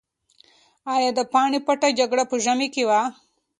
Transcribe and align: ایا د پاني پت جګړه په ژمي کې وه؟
ایا 0.93 1.09
د 1.17 1.19
پاني 1.33 1.59
پت 1.65 1.81
جګړه 1.99 2.23
په 2.31 2.35
ژمي 2.43 2.67
کې 2.75 2.83
وه؟ 2.89 3.01